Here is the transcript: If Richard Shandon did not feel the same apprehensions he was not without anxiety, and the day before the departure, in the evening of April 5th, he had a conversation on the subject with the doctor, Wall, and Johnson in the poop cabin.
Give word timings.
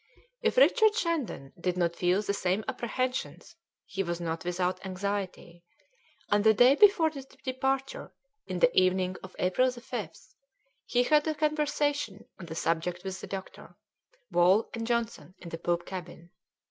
If 0.41 0.57
Richard 0.57 0.95
Shandon 0.95 1.53
did 1.59 1.77
not 1.77 1.95
feel 1.95 2.23
the 2.23 2.33
same 2.33 2.63
apprehensions 2.67 3.55
he 3.85 4.01
was 4.01 4.19
not 4.19 4.43
without 4.43 4.83
anxiety, 4.83 5.63
and 6.31 6.43
the 6.43 6.55
day 6.55 6.73
before 6.73 7.11
the 7.11 7.21
departure, 7.43 8.11
in 8.47 8.57
the 8.57 8.75
evening 8.75 9.15
of 9.21 9.35
April 9.37 9.67
5th, 9.69 10.33
he 10.87 11.03
had 11.03 11.27
a 11.27 11.35
conversation 11.35 12.25
on 12.39 12.47
the 12.47 12.55
subject 12.55 13.03
with 13.03 13.21
the 13.21 13.27
doctor, 13.27 13.77
Wall, 14.31 14.71
and 14.73 14.87
Johnson 14.87 15.35
in 15.37 15.49
the 15.49 15.59
poop 15.59 15.85
cabin. 15.85 16.31